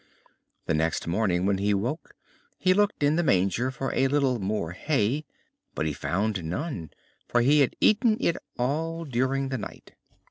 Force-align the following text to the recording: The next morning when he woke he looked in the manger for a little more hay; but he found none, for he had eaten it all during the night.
The 0.65 0.73
next 0.73 1.05
morning 1.05 1.45
when 1.45 1.59
he 1.59 1.75
woke 1.75 2.15
he 2.57 2.73
looked 2.73 3.03
in 3.03 3.17
the 3.17 3.23
manger 3.23 3.69
for 3.69 3.93
a 3.93 4.07
little 4.07 4.39
more 4.39 4.71
hay; 4.71 5.25
but 5.75 5.85
he 5.85 5.93
found 5.93 6.43
none, 6.43 6.89
for 7.27 7.41
he 7.41 7.59
had 7.59 7.75
eaten 7.79 8.17
it 8.19 8.37
all 8.57 9.05
during 9.05 9.49
the 9.49 9.59
night. 9.59 9.91